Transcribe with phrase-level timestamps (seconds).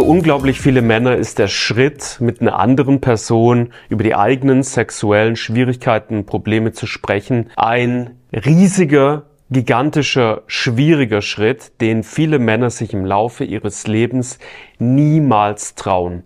[0.00, 5.36] Für unglaublich viele Männer ist der Schritt, mit einer anderen Person über die eigenen sexuellen
[5.36, 13.44] Schwierigkeiten, Probleme zu sprechen, ein riesiger gigantischer, schwieriger Schritt, den viele Männer sich im Laufe
[13.44, 14.38] ihres Lebens
[14.78, 16.22] niemals trauen.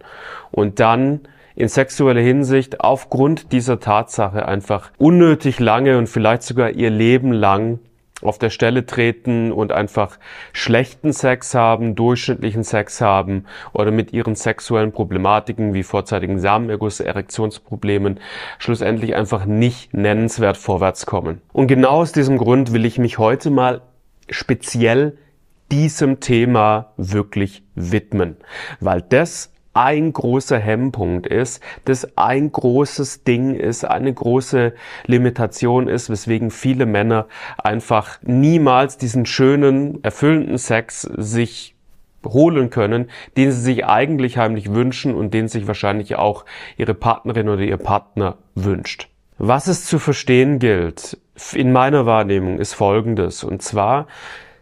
[0.53, 1.23] Und dann
[1.57, 7.81] in sexueller Hinsicht aufgrund dieser Tatsache einfach unnötig lange und vielleicht sogar ihr Leben lang
[8.25, 10.19] auf der Stelle treten und einfach
[10.53, 18.21] schlechten Sex haben, durchschnittlichen Sex haben oder mit ihren sexuellen Problematiken wie vorzeitigen Samenerguss, Erektionsproblemen
[18.59, 21.41] schlussendlich einfach nicht nennenswert vorwärts kommen.
[21.53, 23.83] Und genau aus diesem Grund will ich mich heute mal
[24.29, 25.17] speziell
[25.71, 28.37] diesem Thema wirklich widmen,
[28.81, 34.73] weil das ein großer Hemmpunkt ist, das ein großes Ding ist, eine große
[35.07, 37.27] Limitation ist, weswegen viele Männer
[37.59, 41.75] einfach niemals diesen schönen, erfüllenden Sex sich
[42.25, 46.45] holen können, den sie sich eigentlich heimlich wünschen und den sich wahrscheinlich auch
[46.77, 49.09] ihre Partnerin oder ihr Partner wünscht.
[49.37, 51.19] Was es zu verstehen gilt,
[51.53, 53.43] in meiner Wahrnehmung, ist Folgendes.
[53.43, 54.07] Und zwar,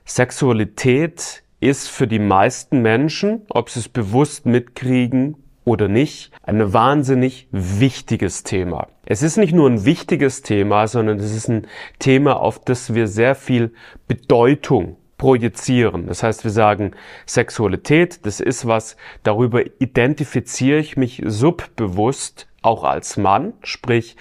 [0.07, 7.47] Sexualität ist für die meisten Menschen, ob sie es bewusst mitkriegen oder nicht, ein wahnsinnig
[7.53, 8.89] wichtiges Thema.
[9.07, 11.69] Es ist nicht nur ein wichtiges Thema, sondern es ist ein
[12.01, 13.73] Thema, auf das wir sehr viel
[14.09, 16.09] Bedeutung projizieren.
[16.09, 16.93] Das heißt, wir sagen,
[17.27, 24.17] Sexualität, das ist was, darüber identifiziere ich mich subbewusst auch als Mann, sprich,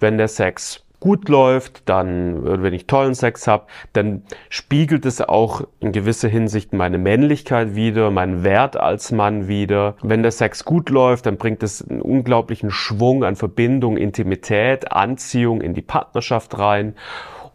[0.00, 5.62] wenn der Sex gut läuft, dann, wenn ich tollen Sex habe, dann spiegelt es auch
[5.80, 9.96] in gewisser Hinsicht meine Männlichkeit wieder, meinen Wert als Mann wieder.
[10.02, 15.62] Wenn der Sex gut läuft, dann bringt es einen unglaublichen Schwung an Verbindung, Intimität, Anziehung
[15.62, 16.94] in die Partnerschaft rein.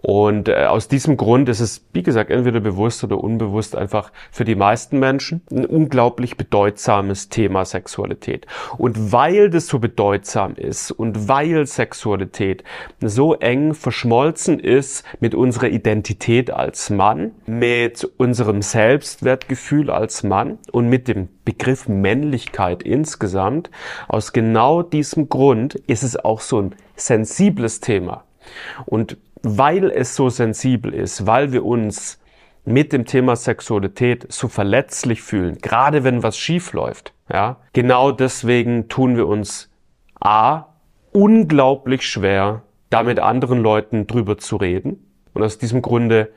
[0.07, 4.45] Und äh, aus diesem Grund ist es, wie gesagt, entweder bewusst oder unbewusst einfach für
[4.45, 8.45] die meisten Menschen ein unglaublich bedeutsames Thema Sexualität.
[8.77, 12.63] Und weil das so bedeutsam ist und weil Sexualität
[13.01, 20.87] so eng verschmolzen ist mit unserer Identität als Mann, mit unserem Selbstwertgefühl als Mann und
[20.87, 23.71] mit dem Begriff Männlichkeit insgesamt,
[24.07, 28.23] aus genau diesem Grund ist es auch so ein sensibles Thema.
[28.85, 32.19] Und weil es so sensibel ist, weil wir uns
[32.65, 38.89] mit dem Thema Sexualität so verletzlich fühlen, gerade wenn was schief läuft, ja, genau deswegen
[38.89, 39.69] tun wir uns
[40.19, 40.65] A,
[41.11, 45.05] unglaublich schwer, da mit anderen Leuten drüber zu reden.
[45.33, 46.31] Und aus diesem Grunde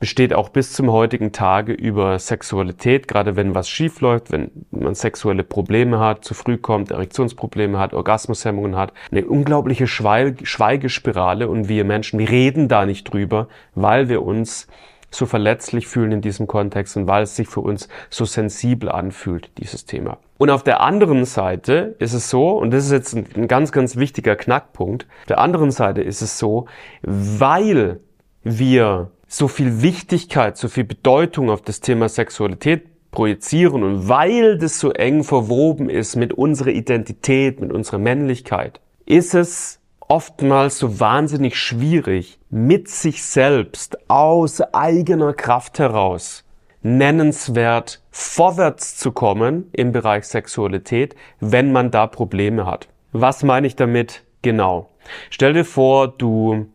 [0.00, 4.94] besteht auch bis zum heutigen Tage über Sexualität, gerade wenn was schief läuft, wenn man
[4.94, 11.84] sexuelle Probleme hat, zu früh kommt, Erektionsprobleme hat, Orgasmushemmungen hat, eine unglaubliche Schweigespirale und wir
[11.84, 14.66] Menschen, wir reden da nicht drüber, weil wir uns
[15.10, 19.50] so verletzlich fühlen in diesem Kontext und weil es sich für uns so sensibel anfühlt,
[19.58, 20.18] dieses Thema.
[20.38, 23.96] Und auf der anderen Seite ist es so, und das ist jetzt ein ganz, ganz
[23.96, 26.66] wichtiger Knackpunkt, auf der anderen Seite ist es so,
[27.02, 28.00] weil
[28.42, 32.82] wir so viel Wichtigkeit, so viel Bedeutung auf das Thema Sexualität
[33.12, 39.34] projizieren und weil das so eng verwoben ist mit unserer Identität, mit unserer Männlichkeit, ist
[39.34, 46.44] es oftmals so wahnsinnig schwierig, mit sich selbst aus eigener Kraft heraus
[46.82, 52.88] nennenswert vorwärts zu kommen im Bereich Sexualität, wenn man da Probleme hat.
[53.12, 54.88] Was meine ich damit genau?
[55.28, 56.66] Stell dir vor, du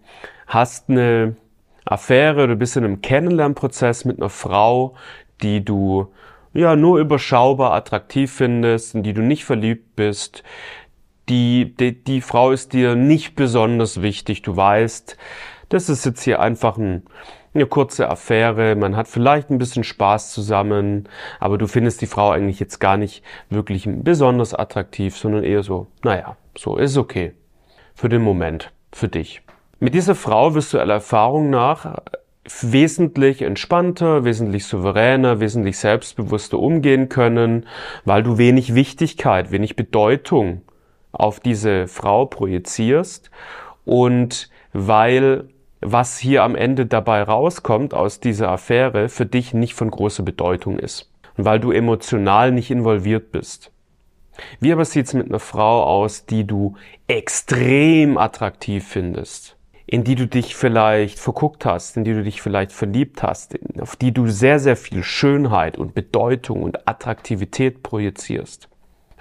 [0.47, 1.35] hast eine
[1.85, 4.95] Affäre, du bist in einem Kennenlernprozess mit einer Frau,
[5.43, 6.07] die du
[6.53, 10.43] ja nur überschaubar attraktiv findest, in die du nicht verliebt bist.
[11.29, 14.41] Die, die, die Frau ist dir nicht besonders wichtig.
[14.41, 15.17] Du weißt,
[15.69, 17.03] das ist jetzt hier einfach ein,
[17.53, 18.75] eine kurze Affäre.
[18.75, 21.07] Man hat vielleicht ein bisschen Spaß zusammen,
[21.39, 25.87] aber du findest die Frau eigentlich jetzt gar nicht wirklich besonders attraktiv, sondern eher so,
[26.03, 27.33] naja, so ist okay.
[27.93, 29.44] Für den Moment, für dich.
[29.79, 32.01] Mit dieser Frau wirst du aller Erfahrung nach
[32.61, 37.65] wesentlich entspannter, wesentlich souveräner, wesentlich selbstbewusster umgehen können,
[38.05, 40.61] weil du wenig Wichtigkeit, wenig Bedeutung
[41.11, 43.31] auf diese Frau projizierst
[43.83, 45.49] und weil
[45.81, 50.79] was hier am Ende dabei rauskommt aus dieser Affäre für dich nicht von großer Bedeutung
[50.79, 53.71] ist und weil du emotional nicht involviert bist.
[54.59, 56.75] Wie aber sieht's mit einer Frau aus, die du
[57.07, 59.54] extrem attraktiv findest?
[59.95, 63.95] In die du dich vielleicht verguckt hast, in die du dich vielleicht verliebt hast, auf
[63.95, 68.67] die du sehr, sehr viel Schönheit und Bedeutung und Attraktivität projizierst.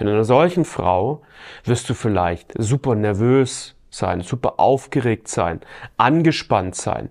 [0.00, 1.22] In einer solchen Frau
[1.62, 5.60] wirst du vielleicht super nervös sein, super aufgeregt sein,
[5.96, 7.10] angespannt sein.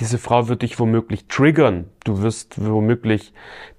[0.00, 1.84] Diese Frau wird dich womöglich triggern.
[2.02, 3.32] Du wirst womöglich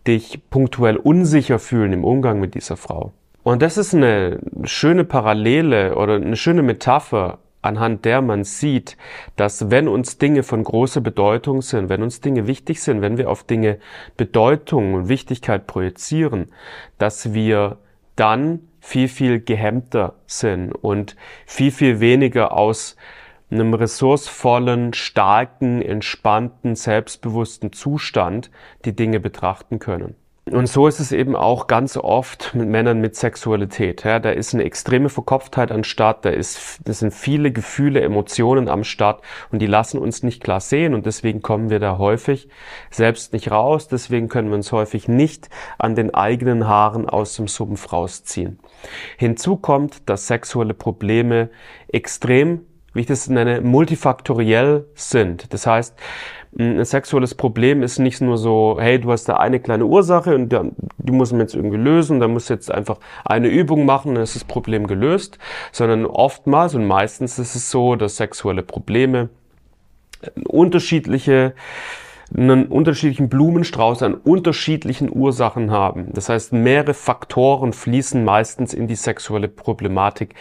[0.07, 3.11] dich punktuell unsicher fühlen im Umgang mit dieser Frau.
[3.43, 8.97] Und das ist eine schöne Parallele oder eine schöne Metapher, anhand der man sieht,
[9.35, 13.29] dass wenn uns Dinge von großer Bedeutung sind, wenn uns Dinge wichtig sind, wenn wir
[13.29, 13.79] auf Dinge
[14.17, 16.51] Bedeutung und Wichtigkeit projizieren,
[16.97, 17.77] dass wir
[18.15, 21.15] dann viel, viel gehemmter sind und
[21.45, 22.95] viel, viel weniger aus
[23.51, 28.51] einem ressourcevollen, starken, entspannten, selbstbewussten Zustand
[28.85, 30.15] die Dinge betrachten können.
[30.51, 34.03] Und so ist es eben auch ganz oft mit Männern mit Sexualität.
[34.03, 38.69] Ja, da ist eine extreme Verkopftheit am Start, da, ist, da sind viele Gefühle, Emotionen
[38.69, 42.47] am Start und die lassen uns nicht klar sehen und deswegen kommen wir da häufig
[42.91, 45.49] selbst nicht raus, deswegen können wir uns häufig nicht
[45.79, 48.59] an den eigenen Haaren aus dem Sumpf rausziehen.
[49.17, 51.49] Hinzu kommt, dass sexuelle Probleme
[51.87, 55.53] extrem wie ich das nenne, multifaktoriell sind.
[55.53, 55.95] Das heißt,
[56.57, 60.49] ein sexuelles Problem ist nicht nur so, hey, du hast da eine kleine Ursache und
[60.97, 64.23] die muss man jetzt irgendwie lösen, da musst du jetzt einfach eine Übung machen, dann
[64.23, 65.37] ist das Problem gelöst,
[65.71, 69.29] sondern oftmals und meistens ist es so, dass sexuelle Probleme
[70.47, 71.53] unterschiedliche
[72.35, 76.07] einen unterschiedlichen Blumenstrauß an unterschiedlichen Ursachen haben.
[76.13, 80.35] Das heißt, mehrere Faktoren fließen meistens in die sexuelle Problematik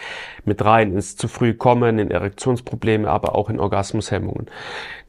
[0.45, 4.47] mit rein, ins zu früh kommen, in Erektionsprobleme, aber auch in Orgasmushemmungen.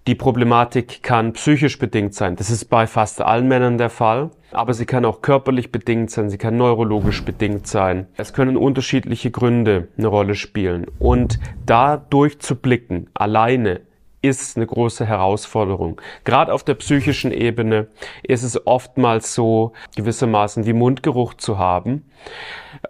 [0.07, 2.37] Die Problematik kann psychisch bedingt sein.
[2.37, 4.31] Das ist bei fast allen Männern der Fall.
[4.53, 6.31] Aber sie kann auch körperlich bedingt sein.
[6.31, 8.07] Sie kann neurologisch bedingt sein.
[8.17, 10.87] Es können unterschiedliche Gründe eine Rolle spielen.
[11.01, 13.81] Und da durchzublicken, alleine,
[14.27, 16.01] ist eine große Herausforderung.
[16.25, 17.89] Gerade auf der psychischen Ebene
[18.23, 22.05] ist es oftmals so, gewissermaßen wie Mundgeruch zu haben.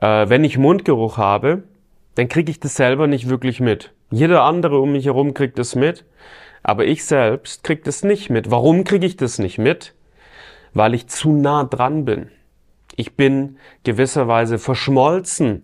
[0.01, 1.65] Äh, wenn ich Mundgeruch habe,
[2.15, 3.93] dann kriege ich das selber nicht wirklich mit.
[4.11, 6.05] Jeder andere um mich herum kriegt es mit,
[6.63, 8.51] aber ich selbst kriege das nicht mit.
[8.51, 9.95] Warum kriege ich das nicht mit?
[10.75, 12.31] Weil ich zu nah dran bin.
[12.97, 15.63] Ich bin gewisserweise verschmolzen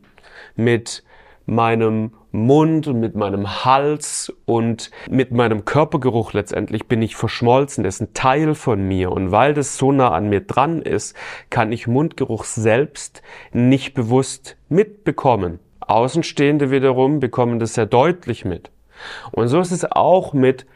[0.54, 1.02] mit
[1.46, 7.84] meinem Mund und mit meinem Hals und mit meinem Körpergeruch letztendlich bin ich verschmolzen.
[7.84, 9.12] Das ist ein Teil von mir.
[9.12, 11.14] Und weil das so nah an mir dran ist,
[11.50, 13.22] kann ich Mundgeruch selbst
[13.52, 15.58] nicht bewusst mitbekommen.
[15.80, 18.70] Außenstehende wiederum bekommen das sehr deutlich mit.
[19.30, 20.66] Und so ist es auch mit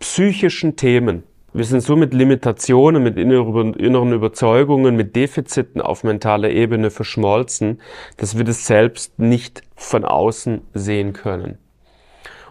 [0.00, 1.22] psychischen Themen.
[1.56, 7.80] Wir sind so mit Limitationen, mit inneren Überzeugungen, mit Defiziten auf mentaler Ebene verschmolzen,
[8.18, 11.56] dass wir das selbst nicht von außen sehen können.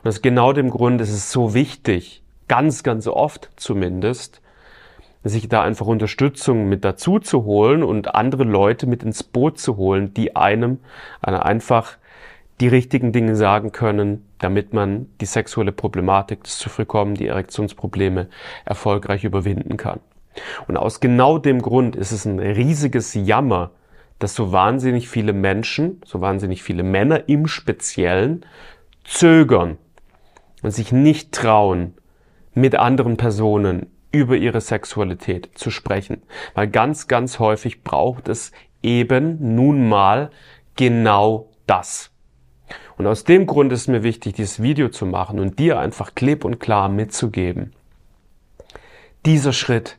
[0.01, 4.41] Und aus genau dem Grund ist es so wichtig, ganz, ganz oft zumindest,
[5.23, 9.77] sich da einfach Unterstützung mit dazu zu holen und andere Leute mit ins Boot zu
[9.77, 10.79] holen, die einem
[11.21, 11.99] einfach
[12.61, 17.27] die richtigen Dinge sagen können, damit man die sexuelle Problematik, das zu früh kommen, die
[17.27, 18.27] Erektionsprobleme
[18.63, 19.99] erfolgreich überwinden kann.
[20.67, 23.71] Und aus genau dem Grund ist es ein riesiges Jammer,
[24.19, 28.45] dass so wahnsinnig viele Menschen, so wahnsinnig viele Männer im Speziellen
[29.03, 29.77] zögern
[30.63, 31.93] und sich nicht trauen,
[32.53, 36.21] mit anderen Personen über ihre Sexualität zu sprechen.
[36.53, 40.29] Weil ganz, ganz häufig braucht es eben nun mal
[40.77, 42.14] genau das.
[42.97, 46.45] Und aus dem Grund ist mir wichtig, dieses Video zu machen und dir einfach klipp
[46.45, 47.73] und klar mitzugeben.
[49.25, 49.97] Dieser Schritt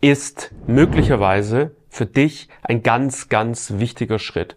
[0.00, 4.56] ist möglicherweise für dich ein ganz, ganz wichtiger Schritt.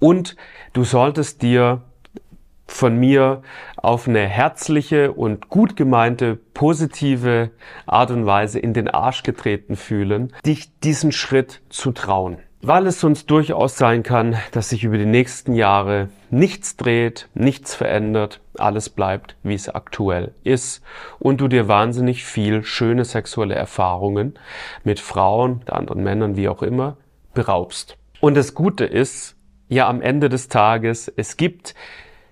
[0.00, 0.36] Und
[0.72, 1.82] du solltest dir
[2.66, 3.42] von mir
[3.76, 7.50] auf eine herzliche und gut gemeinte, positive
[7.84, 13.00] Art und Weise in den Arsch getreten fühlen, dich diesen Schritt zu trauen weil es
[13.00, 18.88] sonst durchaus sein kann, dass sich über die nächsten Jahre nichts dreht, nichts verändert, alles
[18.88, 20.80] bleibt, wie es aktuell ist
[21.18, 24.38] und du dir wahnsinnig viel schöne sexuelle Erfahrungen
[24.84, 26.96] mit Frauen, mit anderen Männern, wie auch immer,
[27.34, 27.96] beraubst.
[28.20, 29.34] Und das Gute ist,
[29.68, 31.74] ja, am Ende des Tages, es gibt,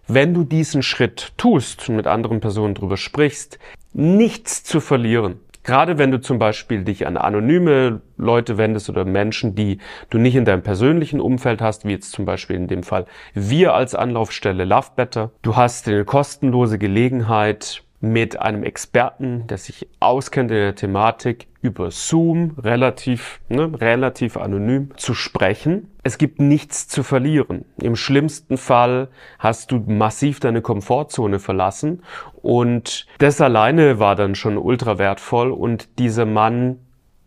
[0.06, 3.58] wenn du diesen Schritt tust und mit anderen Personen drüber sprichst,
[3.92, 5.40] nichts zu verlieren.
[5.62, 10.34] Gerade wenn du zum Beispiel dich an anonyme Leute wendest oder Menschen, die du nicht
[10.34, 14.64] in deinem persönlichen Umfeld hast, wie jetzt zum Beispiel in dem Fall wir als Anlaufstelle
[14.64, 15.30] Love Better.
[15.42, 21.90] Du hast eine kostenlose Gelegenheit, mit einem Experten, der sich auskennt in der Thematik, über
[21.90, 25.90] Zoom relativ, ne, relativ anonym zu sprechen.
[26.02, 27.66] Es gibt nichts zu verlieren.
[27.80, 32.02] Im schlimmsten Fall hast du massiv deine Komfortzone verlassen
[32.40, 36.78] und das alleine war dann schon ultra wertvoll und dieser Mann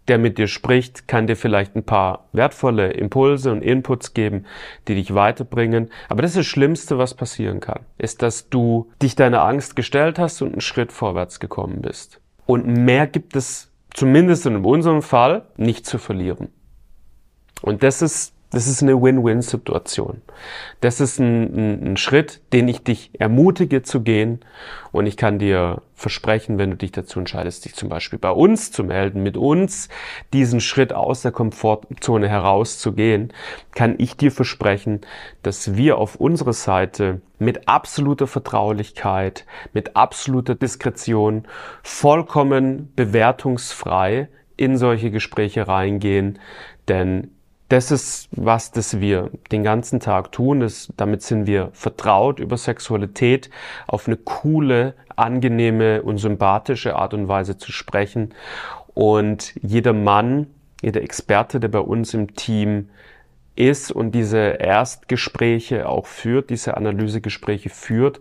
[0.08, 4.46] der mit dir spricht, kann dir vielleicht ein paar wertvolle Impulse und Inputs geben,
[4.88, 5.90] die dich weiterbringen.
[6.10, 10.20] Aber das ist das Schlimmste, was passieren kann, ist, dass du dich deiner Angst gestellt
[10.20, 12.20] hast und einen Schritt vorwärts gekommen bist.
[12.46, 16.50] Und mehr gibt es zumindest in unserem Fall nicht zu verlieren.
[17.62, 20.22] Und das ist das ist eine Win-Win-Situation.
[20.80, 24.42] Das ist ein, ein, ein, Schritt, den ich dich ermutige zu gehen.
[24.92, 28.72] Und ich kann dir versprechen, wenn du dich dazu entscheidest, dich zum Beispiel bei uns
[28.72, 29.90] zu melden, mit uns
[30.34, 33.34] diesen Schritt aus der Komfortzone herauszugehen,
[33.74, 35.02] kann ich dir versprechen,
[35.42, 41.48] dass wir auf unserer Seite mit absoluter Vertraulichkeit, mit absoluter Diskretion,
[41.82, 46.38] vollkommen bewertungsfrei in solche Gespräche reingehen,
[46.88, 47.32] denn
[47.70, 50.60] das ist was, das wir den ganzen Tag tun.
[50.60, 53.50] Das, damit sind wir vertraut über Sexualität
[53.88, 58.34] auf eine coole, angenehme und sympathische Art und Weise zu sprechen.
[58.94, 60.48] Und jeder Mann,
[60.82, 62.90] jeder Experte, der bei uns im Team
[63.56, 68.20] ist und diese Erstgespräche auch führt, diese Analysegespräche führt,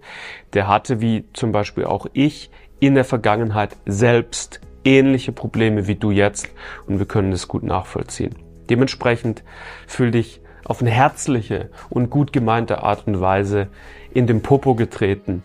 [0.52, 6.10] der hatte wie zum Beispiel auch ich in der Vergangenheit selbst ähnliche Probleme wie du
[6.10, 6.48] jetzt
[6.86, 8.34] und wir können das gut nachvollziehen.
[8.72, 9.44] Dementsprechend
[9.86, 13.68] fühl dich auf eine herzliche und gut gemeinte Art und Weise
[14.14, 15.42] in den Popo getreten,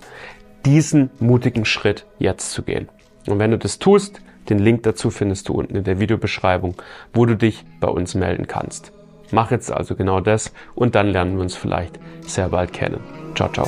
[0.65, 2.87] diesen mutigen Schritt jetzt zu gehen.
[3.27, 6.75] Und wenn du das tust, den Link dazu findest du unten in der Videobeschreibung,
[7.11, 8.93] wo du dich bei uns melden kannst.
[9.31, 13.01] Mach jetzt also genau das und dann lernen wir uns vielleicht sehr bald kennen.
[13.35, 13.67] Ciao, ciao.